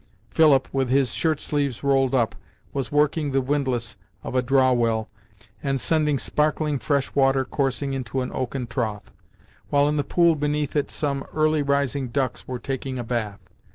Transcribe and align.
Philip, 0.31 0.67
with 0.73 0.89
his 0.89 1.13
shirt 1.13 1.39
sleeves 1.39 1.83
rolled 1.83 2.15
up, 2.15 2.33
was 2.73 2.91
working 2.91 3.33
the 3.33 3.39
windlass 3.39 3.97
of 4.23 4.33
a 4.33 4.41
draw 4.41 4.71
well, 4.73 5.11
and 5.61 5.79
sending 5.79 6.17
sparkling 6.17 6.79
fresh 6.79 7.13
water 7.13 7.45
coursing 7.45 7.93
into 7.93 8.21
an 8.21 8.31
oaken 8.33 8.65
trough, 8.65 9.15
while 9.69 9.87
in 9.87 9.97
the 9.97 10.03
pool 10.03 10.33
beneath 10.35 10.75
it 10.75 10.89
some 10.89 11.23
early 11.35 11.61
rising 11.61 12.07
ducks 12.07 12.47
were 12.47 12.57
taking 12.57 12.97
a 12.97 13.03
bath. 13.03 13.47